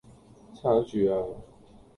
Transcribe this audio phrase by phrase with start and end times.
[0.55, 1.13] 撐住呀